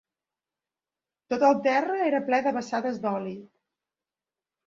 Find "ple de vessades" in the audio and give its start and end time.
2.29-2.99